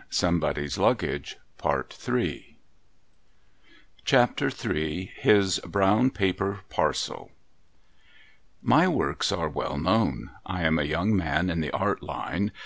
3o6 0.00 0.02
SOMEBODY'S 0.08 0.78
LUGGAGE 0.78 1.36
CHAPTER 4.06 4.48
III 4.48 5.12
ins 5.22 5.58
RROWX 5.62 6.14
PAPER 6.16 6.60
PARCEL 6.70 7.30
My 8.62 8.88
works 8.88 9.30
are 9.30 9.50
well 9.50 9.76
known. 9.76 10.30
I 10.46 10.62
am 10.62 10.78
a 10.78 10.84
young 10.84 11.14
man 11.14 11.50
in 11.50 11.60
the 11.60 11.70
Art 11.72 12.02
line. 12.02 12.50